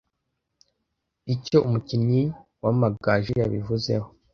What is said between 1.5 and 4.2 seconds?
umukinnyi wa magaju yabivuzeho